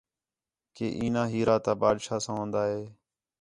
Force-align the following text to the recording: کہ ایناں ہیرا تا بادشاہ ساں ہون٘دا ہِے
کہ 0.75 0.85
ایناں 0.99 1.27
ہیرا 1.33 1.55
تا 1.65 1.73
بادشاہ 1.81 2.19
ساں 2.25 2.35
ہون٘دا 2.37 2.61
ہِے 2.71 2.81